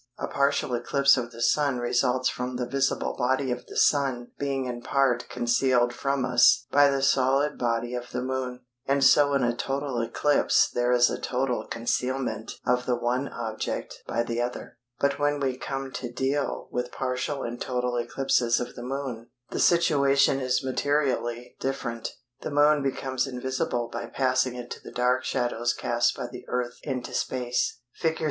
[0.17, 4.65] A partial eclipse of the Sun results from the visible body of the Sun being
[4.65, 9.43] in part concealed from us by the solid body of the Moon, and so in
[9.43, 14.79] a total eclipse there is total concealment of the one object by the other.
[14.99, 19.59] But when we come to deal with partial and total eclipses of the Moon, the
[19.59, 22.13] situation, is materially different.
[22.39, 27.13] The Moon becomes invisible by passing into the dark shadow cast by the Earth into
[27.13, 27.77] space.
[27.93, 28.13] [Illustration: FIG.
[28.15, 28.17] 13.